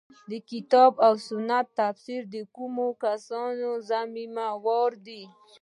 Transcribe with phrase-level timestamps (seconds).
[0.29, 5.21] د کتاب او سنت تفسیر د کومو کسانو ذمه واري ده.